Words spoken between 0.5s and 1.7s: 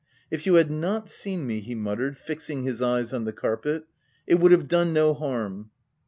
had not seen me,''